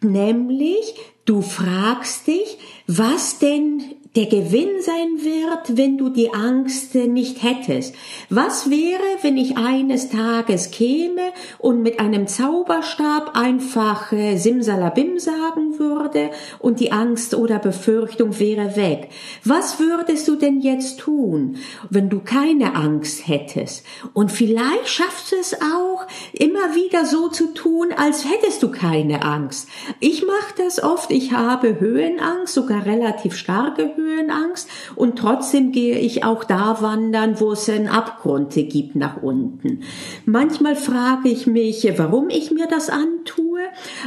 nämlich 0.00 0.94
du 1.24 1.40
fragst 1.40 2.26
dich, 2.26 2.58
was 2.86 3.38
denn 3.38 3.82
der 4.16 4.26
Gewinn 4.26 4.80
sein 4.80 5.24
wird, 5.24 5.76
wenn 5.76 5.98
du 5.98 6.08
die 6.08 6.32
Angst 6.32 6.94
nicht 6.94 7.42
hättest. 7.42 7.96
Was 8.30 8.70
wäre, 8.70 9.02
wenn 9.22 9.36
ich 9.36 9.56
eines 9.56 10.08
Tages 10.08 10.70
käme 10.70 11.32
und 11.58 11.82
mit 11.82 11.98
einem 11.98 12.28
Zauberstab 12.28 13.36
einfach 13.36 14.12
äh, 14.12 14.36
Simsalabim 14.36 15.18
sagen 15.18 15.80
würde 15.80 16.30
und 16.60 16.78
die 16.78 16.92
Angst 16.92 17.34
oder 17.34 17.58
Befürchtung 17.58 18.38
wäre 18.38 18.76
weg? 18.76 19.08
Was 19.42 19.80
würdest 19.80 20.28
du 20.28 20.36
denn 20.36 20.60
jetzt 20.60 21.00
tun, 21.00 21.56
wenn 21.90 22.08
du 22.08 22.20
keine 22.20 22.76
Angst 22.76 23.26
hättest? 23.26 23.84
Und 24.12 24.30
vielleicht 24.30 24.88
schaffst 24.88 25.32
du 25.32 25.36
es 25.36 25.54
auch, 25.54 26.06
immer 26.32 26.76
wieder 26.76 27.04
so 27.04 27.28
zu 27.28 27.52
tun, 27.52 27.88
als 27.96 28.24
hättest 28.24 28.62
du 28.62 28.70
keine 28.70 29.24
Angst. 29.24 29.68
Ich 29.98 30.24
mache 30.24 30.54
das 30.56 30.80
oft, 30.80 31.10
ich 31.10 31.32
habe 31.32 31.80
Höhenangst, 31.80 32.54
sogar 32.54 32.86
relativ 32.86 33.34
starke 33.34 33.82
Höhenangst 33.82 34.03
Höhenangst 34.04 34.68
und 34.94 35.18
trotzdem 35.18 35.72
gehe 35.72 35.98
ich 35.98 36.24
auch 36.24 36.44
da 36.44 36.80
wandern, 36.80 37.40
wo 37.40 37.52
es 37.52 37.68
einen 37.68 37.88
Abgrund 37.88 38.54
gibt 38.54 38.94
nach 38.94 39.22
unten. 39.22 39.80
Manchmal 40.26 40.76
frage 40.76 41.28
ich 41.28 41.46
mich, 41.46 41.90
warum 41.96 42.28
ich 42.28 42.50
mir 42.50 42.66
das 42.66 42.90
antue, 42.90 43.60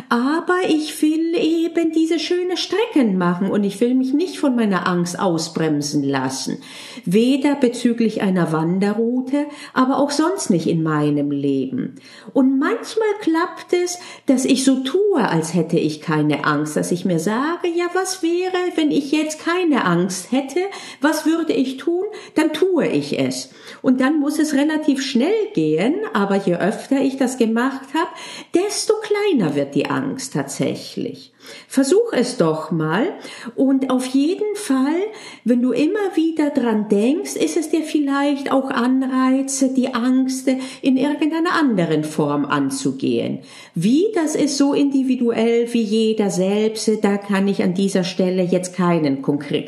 aber 0.09 0.57
ich 0.67 1.01
will 1.01 1.35
eben 1.35 1.91
diese 1.91 2.19
schöne 2.19 2.57
Strecken 2.57 3.17
machen 3.17 3.49
und 3.49 3.63
ich 3.63 3.79
will 3.81 3.95
mich 3.95 4.13
nicht 4.13 4.39
von 4.39 4.55
meiner 4.55 4.87
Angst 4.87 5.19
ausbremsen 5.19 6.03
lassen. 6.03 6.59
Weder 7.05 7.55
bezüglich 7.55 8.21
einer 8.21 8.51
Wanderroute, 8.51 9.47
aber 9.73 9.97
auch 9.97 10.11
sonst 10.11 10.49
nicht 10.49 10.67
in 10.67 10.83
meinem 10.83 11.31
Leben. 11.31 11.95
Und 12.33 12.59
manchmal 12.59 13.07
klappt 13.21 13.73
es, 13.73 13.97
dass 14.25 14.45
ich 14.45 14.63
so 14.63 14.83
tue, 14.83 15.27
als 15.27 15.53
hätte 15.53 15.77
ich 15.77 16.01
keine 16.01 16.45
Angst, 16.45 16.75
dass 16.75 16.91
ich 16.91 17.05
mir 17.05 17.19
sage, 17.19 17.67
ja, 17.75 17.85
was 17.93 18.21
wäre, 18.23 18.57
wenn 18.75 18.91
ich 18.91 19.11
jetzt 19.11 19.43
keine 19.43 19.85
Angst 19.88 20.32
hätte, 20.32 20.60
was 21.01 21.25
würde 21.25 21.53
ich 21.53 21.77
tun? 21.77 22.03
Dann 22.36 22.53
tue 22.53 22.88
ich 22.88 23.17
es. 23.17 23.50
Und 23.82 24.01
dann 24.01 24.20
muss 24.20 24.38
es 24.38 24.53
relativ 24.53 25.01
schnell 25.01 25.51
gehen, 25.53 25.96
aber 26.13 26.36
je 26.36 26.56
öfter 26.56 27.00
ich 27.00 27.17
das 27.17 27.38
gemacht 27.38 27.88
habe, 27.94 28.10
desto 28.53 28.94
kleiner 29.01 29.56
wird 29.56 29.75
die 29.75 29.89
Angst 29.89 30.34
tatsächlich. 30.34 31.34
Versuch 31.67 32.13
es 32.13 32.38
doch 32.38 32.72
mal 32.72 33.08
und 33.56 33.89
auf 33.89 34.06
jeden 34.08 34.56
Fall, 34.56 35.01
wenn 35.44 35.62
du 35.62 35.72
immer 35.72 36.15
wieder 36.15 36.50
dran 36.50 36.89
denkst, 36.89 37.36
ist 37.36 37.58
es 37.58 37.70
dir 37.70 37.84
vielleicht 37.84 38.51
auch 38.51 38.70
Anreize, 38.70 39.74
die 39.74 39.94
Angst 39.94 40.50
in 40.82 40.98
irgendeiner 40.98 41.53
anderen 41.53 42.03
Form 42.03 42.46
anzugehen. 42.46 43.39
Wie, 43.75 44.08
das 44.13 44.36
ist 44.36 44.58
so 44.58 44.74
individuell 44.74 45.72
wie 45.74 45.82
jeder 45.82 46.29
selbst, 46.29 46.89
da 47.01 47.17
kann 47.17 47.48
ich 47.48 47.63
an 47.63 47.74
dieser 47.74 48.03
Stelle 48.03 48.44
jetzt 48.44 48.75
keinen, 48.75 49.22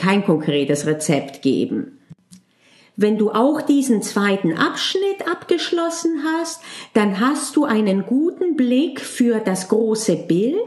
kein 0.10 0.26
konkretes 0.26 0.88
Rezept 0.88 1.44
geben. 1.44 2.00
Wenn 2.96 3.20
du 3.20 3.30
auch 3.30 3.62
diesen 3.62 4.02
zweiten 4.02 4.58
Abschnitt 4.58 5.30
abgeschlossen 5.32 6.24
hast, 6.26 6.62
dann 6.96 7.20
hast 7.20 7.56
du 7.56 7.64
einen 7.64 8.08
guten 8.08 8.56
Blick 8.56 9.02
für 9.02 9.40
das 9.40 9.70
große 9.70 10.16
Bild, 10.16 10.66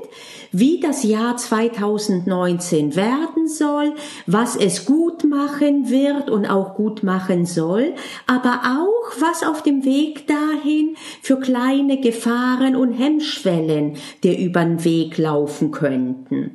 wie 0.52 0.78
das 0.78 1.02
Jahr 1.02 1.36
2019 1.36 2.94
werden 2.94 3.48
soll, 3.48 3.94
was 4.26 4.54
es 4.54 4.84
gut 4.86 5.24
machen 5.24 5.90
wird 5.90 6.30
und 6.30 6.46
auch 6.46 6.76
gut 6.76 7.02
machen 7.02 7.44
soll, 7.44 7.94
aber 8.28 8.60
auch 8.64 9.20
was 9.20 9.42
auf 9.42 9.64
dem 9.64 9.84
Weg 9.84 10.28
dahin 10.28 10.94
für 11.20 11.40
kleine 11.40 12.00
Gefahren 12.00 12.76
und 12.76 12.92
Hemmschwellen 12.92 13.96
dir 14.22 14.38
über 14.38 14.64
den 14.64 14.84
Weg 14.84 15.18
laufen 15.18 15.72
könnten. 15.72 16.52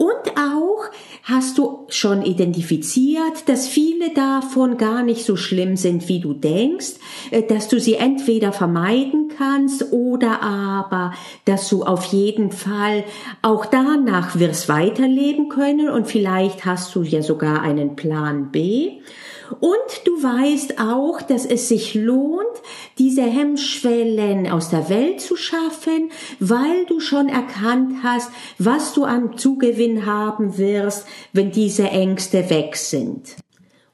Und 0.00 0.34
auch 0.34 0.86
hast 1.24 1.58
du 1.58 1.84
schon 1.88 2.22
identifiziert, 2.22 3.50
dass 3.50 3.68
viele 3.68 4.14
davon 4.14 4.78
gar 4.78 5.02
nicht 5.02 5.26
so 5.26 5.36
schlimm 5.36 5.76
sind, 5.76 6.08
wie 6.08 6.20
du 6.20 6.32
denkst, 6.32 6.94
äh, 7.30 7.42
dass 7.42 7.68
du 7.68 7.78
sie 7.78 7.96
entweder 7.96 8.54
vermeiden 8.54 9.30
kannst 9.36 9.92
oder 9.92 10.40
aber, 10.42 11.12
dass 11.44 11.68
du 11.68 11.82
auf 11.82 12.04
jeden 12.04 12.50
Fall 12.50 13.04
auch 13.42 13.66
danach 13.66 14.38
wirst 14.38 14.70
weiterleben 14.70 15.50
können 15.50 15.90
und 15.90 16.06
vielleicht 16.06 16.64
hast 16.64 16.94
du 16.94 17.02
ja 17.02 17.20
sogar 17.20 17.60
einen 17.60 17.94
Plan 17.94 18.50
B. 18.50 19.02
Und 19.58 20.06
du 20.06 20.22
weißt 20.22 20.78
auch, 20.78 21.20
dass 21.22 21.44
es 21.44 21.68
sich 21.68 21.94
lohnt, 21.94 22.44
diese 22.98 23.22
Hemmschwellen 23.22 24.48
aus 24.48 24.70
der 24.70 24.88
Welt 24.88 25.20
zu 25.20 25.36
schaffen, 25.36 26.10
weil 26.38 26.86
du 26.86 27.00
schon 27.00 27.28
erkannt 27.28 28.02
hast, 28.02 28.30
was 28.58 28.92
du 28.92 29.04
am 29.04 29.36
Zugewinn 29.36 30.06
haben 30.06 30.58
wirst, 30.58 31.06
wenn 31.32 31.50
diese 31.50 31.88
Ängste 31.88 32.50
weg 32.50 32.76
sind. 32.76 33.36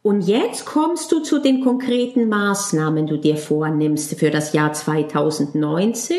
Und 0.07 0.21
jetzt 0.21 0.67
kommst 0.67 1.11
du 1.11 1.19
zu 1.19 1.41
den 1.41 1.63
konkreten 1.63 2.29
Maßnahmen, 2.29 3.09
du 3.09 3.17
dir 3.17 3.37
vornimmst 3.37 4.17
für 4.17 4.31
das 4.31 4.53
Jahr 4.53 4.73
2019. 4.73 6.17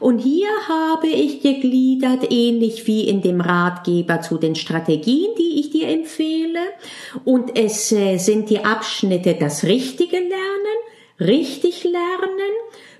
Und 0.00 0.20
hier 0.20 0.48
habe 0.70 1.08
ich 1.08 1.42
gegliedert, 1.42 2.32
ähnlich 2.32 2.86
wie 2.86 3.06
in 3.06 3.20
dem 3.20 3.42
Ratgeber 3.42 4.22
zu 4.22 4.38
den 4.38 4.54
Strategien, 4.54 5.34
die 5.38 5.60
ich 5.60 5.68
dir 5.68 5.88
empfehle. 5.88 6.60
Und 7.26 7.58
es 7.58 7.92
äh, 7.92 8.16
sind 8.16 8.48
die 8.48 8.64
Abschnitte 8.64 9.36
das 9.38 9.64
richtige 9.64 10.16
Lernen, 10.16 10.78
richtig 11.20 11.84
lernen, 11.84 12.54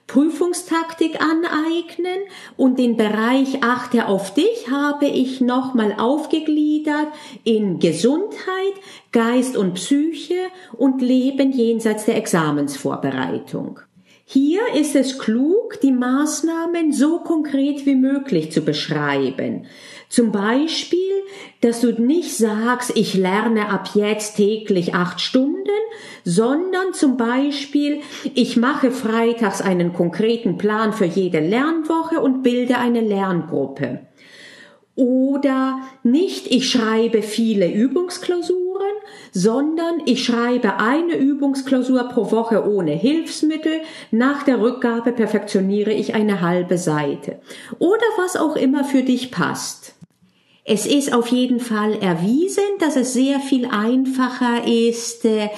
Prüfungstaktik 0.06 1.20
aneignen 1.20 2.20
und 2.56 2.78
den 2.78 2.96
Bereich 2.96 3.62
Achte 3.62 4.06
auf 4.06 4.34
dich 4.34 4.70
habe 4.70 5.06
ich 5.06 5.40
nochmal 5.40 5.96
aufgegliedert 5.98 7.08
in 7.42 7.80
Gesundheit, 7.80 8.74
Geist 9.10 9.56
und 9.56 9.74
Psyche 9.74 10.38
und 10.76 11.02
Leben 11.02 11.50
jenseits 11.50 12.04
der 12.04 12.16
Examensvorbereitung. 12.16 13.80
Hier 14.28 14.60
ist 14.74 14.96
es 14.96 15.20
klug, 15.20 15.80
die 15.82 15.92
Maßnahmen 15.92 16.92
so 16.92 17.20
konkret 17.20 17.86
wie 17.86 17.94
möglich 17.94 18.50
zu 18.50 18.60
beschreiben. 18.60 19.66
Zum 20.08 20.30
Beispiel, 20.32 21.22
dass 21.60 21.80
du 21.80 21.92
nicht 21.92 22.36
sagst, 22.36 22.92
ich 22.94 23.14
lerne 23.14 23.68
ab 23.70 23.90
jetzt 23.94 24.36
täglich 24.36 24.94
acht 24.94 25.20
Stunden, 25.20 25.56
sondern 26.24 26.92
zum 26.92 27.16
Beispiel, 27.16 28.00
ich 28.34 28.56
mache 28.56 28.90
freitags 28.90 29.60
einen 29.60 29.92
konkreten 29.92 30.58
Plan 30.58 30.92
für 30.92 31.06
jede 31.06 31.40
Lernwoche 31.40 32.20
und 32.20 32.42
bilde 32.42 32.78
eine 32.78 33.00
Lerngruppe. 33.00 34.06
Oder 34.96 35.80
nicht, 36.04 36.50
ich 36.50 36.70
schreibe 36.70 37.20
viele 37.20 37.70
Übungsklausuren, 37.70 38.66
sondern 39.30 40.00
ich 40.06 40.24
schreibe 40.24 40.78
eine 40.78 41.16
Übungsklausur 41.16 42.04
pro 42.04 42.30
Woche 42.30 42.66
ohne 42.66 42.92
Hilfsmittel. 42.92 43.82
Nach 44.10 44.42
der 44.42 44.58
Rückgabe 44.58 45.12
perfektioniere 45.12 45.92
ich 45.92 46.14
eine 46.14 46.40
halbe 46.40 46.78
Seite. 46.78 47.40
Oder 47.78 48.06
was 48.16 48.36
auch 48.36 48.56
immer 48.56 48.84
für 48.84 49.02
dich 49.02 49.30
passt. 49.30 49.95
Es 50.68 50.84
ist 50.84 51.14
auf 51.14 51.28
jeden 51.28 51.60
Fall 51.60 51.94
erwiesen, 52.02 52.64
dass 52.80 52.96
es 52.96 53.12
sehr 53.12 53.38
viel 53.38 53.66
einfacher 53.66 54.66
ist, 54.66 55.24
äh, 55.24 55.48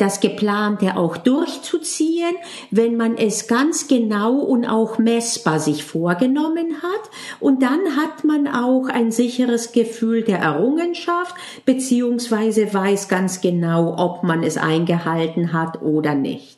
das 0.00 0.18
Geplante 0.18 0.96
auch 0.96 1.16
durchzuziehen, 1.16 2.34
wenn 2.72 2.96
man 2.96 3.16
es 3.16 3.46
ganz 3.46 3.86
genau 3.86 4.34
und 4.34 4.66
auch 4.66 4.98
messbar 4.98 5.60
sich 5.60 5.84
vorgenommen 5.84 6.82
hat. 6.82 7.10
Und 7.38 7.62
dann 7.62 7.96
hat 7.96 8.24
man 8.24 8.48
auch 8.48 8.88
ein 8.88 9.12
sicheres 9.12 9.70
Gefühl 9.70 10.24
der 10.24 10.40
Errungenschaft, 10.40 11.36
beziehungsweise 11.64 12.74
weiß 12.74 13.06
ganz 13.06 13.40
genau, 13.40 13.94
ob 13.96 14.24
man 14.24 14.42
es 14.42 14.56
eingehalten 14.56 15.52
hat 15.52 15.82
oder 15.82 16.16
nicht. 16.16 16.57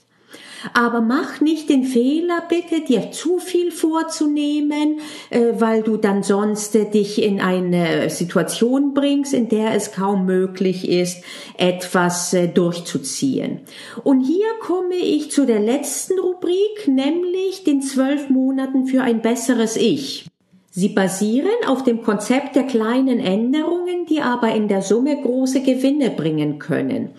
Aber 0.74 1.00
mach 1.00 1.40
nicht 1.40 1.68
den 1.68 1.84
Fehler, 1.84 2.42
bitte, 2.48 2.80
dir 2.82 3.10
zu 3.12 3.38
viel 3.38 3.70
vorzunehmen, 3.70 5.00
äh, 5.30 5.52
weil 5.58 5.82
du 5.82 5.96
dann 5.96 6.22
sonst 6.22 6.74
äh, 6.76 6.90
dich 6.90 7.22
in 7.22 7.40
eine 7.40 8.10
Situation 8.10 8.94
bringst, 8.94 9.34
in 9.34 9.48
der 9.48 9.74
es 9.74 9.92
kaum 9.92 10.26
möglich 10.26 10.88
ist, 10.88 11.22
etwas 11.56 12.34
äh, 12.34 12.48
durchzuziehen. 12.48 13.60
Und 14.04 14.20
hier 14.20 14.48
komme 14.60 14.96
ich 14.96 15.30
zu 15.30 15.46
der 15.46 15.60
letzten 15.60 16.18
Rubrik, 16.18 16.86
nämlich 16.86 17.64
den 17.64 17.82
zwölf 17.82 18.28
Monaten 18.28 18.86
für 18.86 19.02
ein 19.02 19.22
besseres 19.22 19.76
Ich. 19.76 20.26
Sie 20.72 20.90
basieren 20.90 21.50
auf 21.66 21.82
dem 21.82 22.00
Konzept 22.00 22.54
der 22.54 22.62
kleinen 22.62 23.18
Änderungen, 23.18 24.06
die 24.06 24.22
aber 24.22 24.54
in 24.54 24.68
der 24.68 24.82
Summe 24.82 25.20
große 25.20 25.62
Gewinne 25.62 26.10
bringen 26.10 26.60
können. 26.60 27.10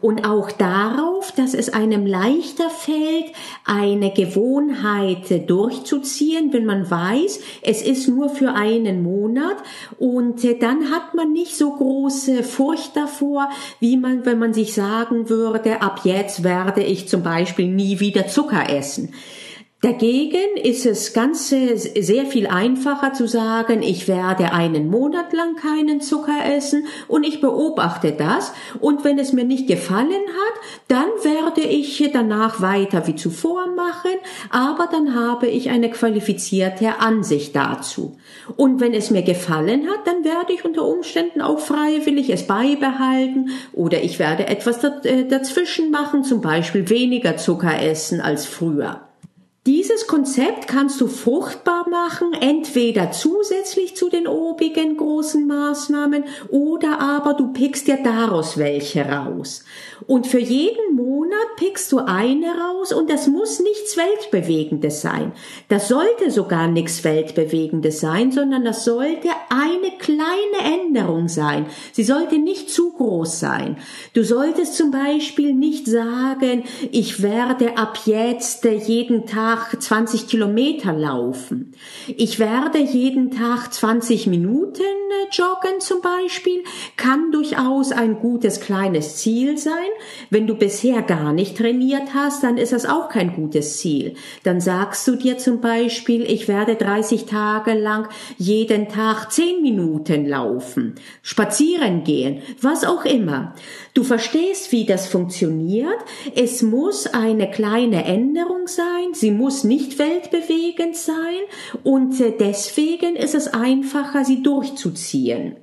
Und 0.00 0.24
auch 0.24 0.52
darauf, 0.52 1.32
dass 1.32 1.52
es 1.52 1.72
einem 1.72 2.06
leichter 2.06 2.70
fällt, 2.70 3.32
eine 3.64 4.12
Gewohnheit 4.12 5.50
durchzuziehen, 5.50 6.52
wenn 6.52 6.64
man 6.64 6.88
weiß, 6.88 7.40
es 7.62 7.82
ist 7.82 8.06
nur 8.06 8.28
für 8.28 8.54
einen 8.54 9.02
Monat 9.02 9.56
und 9.98 10.44
dann 10.62 10.92
hat 10.92 11.12
man 11.14 11.32
nicht 11.32 11.56
so 11.56 11.72
große 11.72 12.44
Furcht 12.44 12.96
davor, 12.96 13.50
wie 13.80 13.96
man, 13.96 14.24
wenn 14.24 14.38
man 14.38 14.54
sich 14.54 14.72
sagen 14.72 15.28
würde, 15.28 15.82
ab 15.82 16.02
jetzt 16.04 16.44
werde 16.44 16.84
ich 16.84 17.08
zum 17.08 17.24
Beispiel 17.24 17.66
nie 17.66 17.98
wieder 17.98 18.28
Zucker 18.28 18.70
essen. 18.70 19.12
Dagegen 19.82 20.58
ist 20.62 20.84
es 20.84 21.14
ganz 21.14 21.48
sehr 21.48 22.26
viel 22.26 22.46
einfacher 22.46 23.14
zu 23.14 23.26
sagen, 23.26 23.82
ich 23.82 24.08
werde 24.08 24.52
einen 24.52 24.90
Monat 24.90 25.32
lang 25.32 25.56
keinen 25.56 26.02
Zucker 26.02 26.44
essen 26.54 26.84
und 27.08 27.24
ich 27.24 27.40
beobachte 27.40 28.12
das 28.12 28.52
und 28.80 29.04
wenn 29.04 29.18
es 29.18 29.32
mir 29.32 29.44
nicht 29.44 29.68
gefallen 29.68 30.10
hat, 30.10 30.60
dann 30.88 31.08
werde 31.22 31.62
ich 31.62 32.10
danach 32.12 32.60
weiter 32.60 33.06
wie 33.06 33.14
zuvor 33.14 33.68
machen, 33.68 34.10
aber 34.50 34.86
dann 34.92 35.14
habe 35.14 35.46
ich 35.46 35.70
eine 35.70 35.90
qualifizierte 35.90 36.98
Ansicht 36.98 37.56
dazu. 37.56 38.18
Und 38.58 38.80
wenn 38.80 38.92
es 38.92 39.10
mir 39.10 39.22
gefallen 39.22 39.88
hat, 39.88 40.06
dann 40.06 40.24
werde 40.24 40.52
ich 40.52 40.66
unter 40.66 40.84
Umständen 40.84 41.40
auch 41.40 41.58
freiwillig 41.58 42.28
es 42.28 42.46
beibehalten 42.46 43.48
oder 43.72 44.02
ich 44.02 44.18
werde 44.18 44.46
etwas 44.46 44.84
äh, 44.84 45.24
dazwischen 45.24 45.90
machen, 45.90 46.22
zum 46.22 46.42
Beispiel 46.42 46.90
weniger 46.90 47.38
Zucker 47.38 47.80
essen 47.80 48.20
als 48.20 48.44
früher. 48.44 49.06
Dieses 49.70 50.08
Konzept 50.08 50.66
kannst 50.66 51.00
du 51.00 51.06
fruchtbar 51.06 51.79
machen, 51.90 52.32
entweder 52.32 53.10
zusätzlich 53.10 53.96
zu 53.96 54.08
den 54.08 54.26
obigen 54.26 54.96
großen 54.96 55.46
Maßnahmen 55.46 56.24
oder 56.48 57.00
aber 57.00 57.34
du 57.34 57.52
pickst 57.52 57.88
dir 57.88 57.98
daraus 58.02 58.56
welche 58.56 59.04
raus. 59.04 59.64
Und 60.06 60.26
für 60.26 60.38
jeden 60.38 60.96
Monat 60.96 61.56
pickst 61.56 61.92
du 61.92 61.98
eine 61.98 62.46
raus 62.46 62.92
und 62.92 63.10
das 63.10 63.26
muss 63.26 63.60
nichts 63.60 63.96
Weltbewegendes 63.96 65.02
sein. 65.02 65.32
Das 65.68 65.88
sollte 65.88 66.30
sogar 66.30 66.68
nichts 66.68 67.04
Weltbewegendes 67.04 68.00
sein, 68.00 68.32
sondern 68.32 68.64
das 68.64 68.84
sollte 68.84 69.28
eine 69.50 69.96
kleine 69.98 70.80
Änderung 70.80 71.28
sein. 71.28 71.66
Sie 71.92 72.04
sollte 72.04 72.38
nicht 72.38 72.70
zu 72.70 72.92
groß 72.92 73.40
sein. 73.40 73.76
Du 74.14 74.24
solltest 74.24 74.76
zum 74.76 74.90
Beispiel 74.90 75.54
nicht 75.54 75.86
sagen, 75.86 76.64
ich 76.90 77.22
werde 77.22 77.76
ab 77.76 77.98
jetzt 78.04 78.64
jeden 78.64 79.26
Tag 79.26 79.80
20 79.80 80.28
Kilometer 80.28 80.92
laufen. 80.92 81.72
Ich 82.16 82.38
werde 82.38 82.78
jeden 82.78 83.30
Tag 83.30 83.72
20 83.72 84.26
Minuten 84.26 84.80
äh, 84.82 85.28
joggen 85.32 85.80
zum 85.80 86.00
Beispiel, 86.00 86.64
kann 86.96 87.30
durchaus 87.32 87.92
ein 87.92 88.18
gutes 88.18 88.60
kleines 88.60 89.16
Ziel 89.16 89.58
sein. 89.58 89.74
Wenn 90.30 90.46
du 90.46 90.54
bisher 90.54 91.02
gar 91.02 91.32
nicht 91.32 91.56
trainiert 91.56 92.14
hast, 92.14 92.42
dann 92.42 92.58
ist 92.58 92.72
das 92.72 92.86
auch 92.86 93.08
kein 93.08 93.34
gutes 93.34 93.78
Ziel. 93.78 94.14
Dann 94.42 94.60
sagst 94.60 95.06
du 95.08 95.16
dir 95.16 95.38
zum 95.38 95.60
Beispiel, 95.60 96.22
ich 96.22 96.48
werde 96.48 96.76
30 96.76 97.26
Tage 97.26 97.74
lang 97.74 98.08
jeden 98.38 98.88
Tag 98.88 99.30
10 99.30 99.62
Minuten 99.62 100.26
laufen, 100.26 100.94
spazieren 101.22 102.04
gehen, 102.04 102.42
was 102.60 102.84
auch 102.84 103.04
immer. 103.04 103.54
Du 103.94 104.04
verstehst, 104.04 104.72
wie 104.72 104.84
das 104.84 105.06
funktioniert. 105.06 105.98
Es 106.34 106.62
muss 106.62 107.06
eine 107.06 107.50
kleine 107.50 108.04
Änderung 108.04 108.66
sein. 108.66 109.12
Sie 109.12 109.30
muss 109.30 109.64
nicht 109.64 109.98
weltbewegend 109.98 110.96
sein 110.96 111.40
und 111.82 112.20
äh, 112.20 112.32
deswegen 112.38 113.16
ist 113.16 113.34
es 113.34 113.48
einfacher, 113.48 114.24
sie 114.24 114.42
durchzuziehen. 114.42 115.56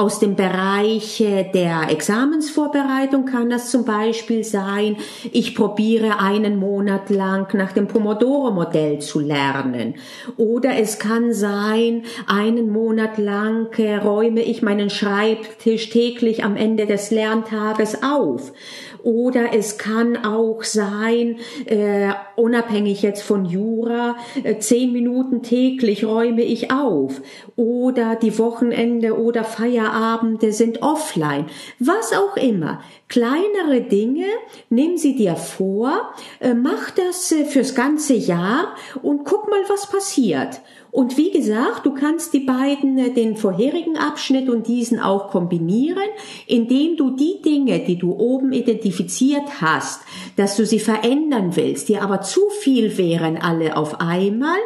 Aus 0.00 0.18
dem 0.18 0.34
Bereich 0.34 1.18
der 1.18 1.90
Examensvorbereitung 1.90 3.26
kann 3.26 3.50
das 3.50 3.70
zum 3.70 3.84
Beispiel 3.84 4.44
sein, 4.44 4.96
ich 5.30 5.54
probiere 5.54 6.20
einen 6.20 6.58
Monat 6.58 7.10
lang 7.10 7.54
nach 7.54 7.72
dem 7.72 7.86
Pomodoro-Modell 7.86 9.00
zu 9.00 9.20
lernen. 9.20 9.96
Oder 10.38 10.78
es 10.78 10.98
kann 10.98 11.34
sein, 11.34 12.04
einen 12.26 12.70
Monat 12.70 13.18
lang 13.18 13.78
äh, 13.78 13.96
räume 13.96 14.40
ich 14.40 14.62
meinen 14.62 14.88
Schreibtisch 14.88 15.90
täglich 15.90 16.44
am 16.44 16.56
Ende 16.56 16.86
des 16.86 17.10
Lerntages 17.10 18.02
auf. 18.02 18.54
Oder 19.02 19.54
es 19.54 19.78
kann 19.78 20.24
auch 20.24 20.62
sein, 20.62 21.36
äh, 21.66 22.10
unabhängig 22.36 23.02
jetzt 23.02 23.22
von 23.22 23.44
Jura, 23.44 24.16
äh, 24.44 24.58
zehn 24.58 24.92
Minuten 24.92 25.42
täglich 25.42 26.04
räume 26.04 26.42
ich 26.42 26.70
auf. 26.70 27.20
Oder 27.56 28.16
die 28.16 28.38
Wochenende 28.38 29.18
oder 29.18 29.44
Feierabende 29.90 30.52
sind 30.52 30.82
offline. 30.82 31.46
Was 31.78 32.12
auch 32.12 32.36
immer. 32.36 32.80
Kleinere 33.08 33.82
Dinge, 33.82 34.26
nimm 34.68 34.96
sie 34.96 35.16
dir 35.16 35.36
vor, 35.36 36.14
äh, 36.38 36.54
mach 36.54 36.90
das 36.90 37.32
äh, 37.32 37.44
fürs 37.44 37.74
ganze 37.74 38.14
Jahr 38.14 38.74
und 39.02 39.24
guck 39.24 39.50
mal, 39.50 39.62
was 39.68 39.90
passiert. 39.90 40.60
Und 40.92 41.16
wie 41.16 41.30
gesagt, 41.30 41.86
du 41.86 41.94
kannst 41.94 42.32
die 42.34 42.40
beiden, 42.40 42.98
äh, 42.98 43.10
den 43.10 43.36
vorherigen 43.36 43.96
Abschnitt 43.96 44.48
und 44.48 44.68
diesen 44.68 45.00
auch 45.00 45.30
kombinieren, 45.30 46.08
indem 46.46 46.96
du 46.96 47.10
die 47.10 47.42
Dinge, 47.42 47.80
die 47.80 47.98
du 47.98 48.12
oben 48.12 48.52
identifiziert 48.52 49.60
hast, 49.60 50.02
dass 50.36 50.56
du 50.56 50.64
sie 50.64 50.80
verändern 50.80 51.56
willst, 51.56 51.88
die 51.88 51.98
aber 51.98 52.22
zu 52.22 52.40
viel 52.60 52.96
wären 52.96 53.36
alle 53.36 53.76
auf 53.76 54.00
einmal, 54.00 54.58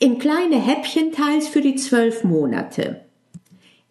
in 0.00 0.18
kleine 0.18 0.56
Häppchen 0.56 1.12
teilst 1.12 1.48
für 1.48 1.60
die 1.60 1.76
zwölf 1.76 2.24
Monate. 2.24 3.01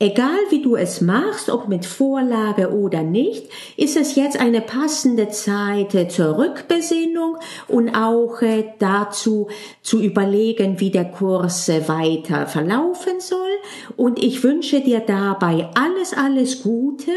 Egal 0.02 0.40
wie 0.50 0.64
du 0.64 0.76
es 0.76 1.00
machst, 1.00 1.48
ob 1.48 1.68
mit 1.68 1.86
Vorlage 1.86 2.74
oder 2.74 3.04
nicht, 3.04 3.44
ist 3.78 3.96
es 3.96 4.16
jetzt 4.16 4.42
eine 4.42 4.60
passende 4.60 5.30
Zeit 5.30 5.94
äh, 5.94 6.08
zur 6.08 6.40
Rückbesinnung 6.40 7.38
und 7.68 7.94
auch 7.94 8.42
äh, 8.42 8.74
dazu 8.80 9.48
zu 9.84 10.02
überlegen, 10.02 10.80
wie 10.80 10.90
der 10.90 11.06
Kurs 11.06 11.70
äh, 11.70 11.88
weiter 11.88 12.48
verlaufen 12.48 13.20
soll. 13.20 13.52
Und 13.96 14.18
ich 14.24 14.44
wünsche 14.44 14.82
dir 14.82 15.02
dabei 15.02 15.70
alles, 15.76 16.16
alles 16.18 16.64
Gute 16.64 17.12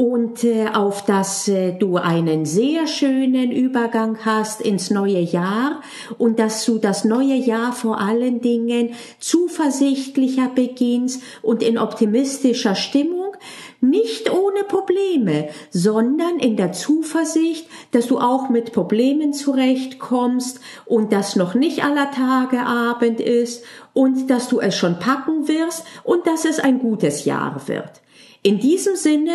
und 0.00 0.44
äh, 0.44 0.68
auf 0.72 1.04
dass 1.04 1.46
äh, 1.46 1.72
du 1.72 1.98
einen 1.98 2.46
sehr 2.46 2.86
schönen 2.86 3.52
Übergang 3.52 4.16
hast 4.24 4.62
ins 4.62 4.88
neue 4.88 5.20
Jahr 5.20 5.82
und 6.16 6.38
dass 6.38 6.64
du 6.64 6.78
das 6.78 7.04
neue 7.04 7.34
Jahr 7.34 7.74
vor 7.74 8.00
allen 8.00 8.40
Dingen 8.40 8.94
zuversichtlicher 9.18 10.48
beginnst 10.54 11.22
und 11.42 11.62
in 11.62 11.76
optimistischer 11.76 12.76
Stimmung, 12.76 13.36
nicht 13.82 14.32
ohne 14.32 14.64
Probleme, 14.64 15.50
sondern 15.68 16.38
in 16.38 16.56
der 16.56 16.72
Zuversicht, 16.72 17.66
dass 17.90 18.06
du 18.06 18.20
auch 18.20 18.48
mit 18.48 18.72
Problemen 18.72 19.34
zurechtkommst 19.34 20.60
und 20.86 21.12
dass 21.12 21.36
noch 21.36 21.54
nicht 21.54 21.84
aller 21.84 22.10
Tage 22.10 22.60
Abend 22.60 23.20
ist 23.20 23.64
und 23.92 24.30
dass 24.30 24.48
du 24.48 24.60
es 24.60 24.74
schon 24.74 24.98
packen 24.98 25.46
wirst 25.46 25.84
und 26.04 26.26
dass 26.26 26.46
es 26.46 26.58
ein 26.58 26.78
gutes 26.78 27.26
Jahr 27.26 27.68
wird. 27.68 28.00
In 28.42 28.58
diesem 28.58 28.96
Sinne 28.96 29.34